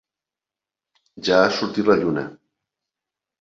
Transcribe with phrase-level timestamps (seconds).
[1.27, 2.25] Ja ha sortit la lluna.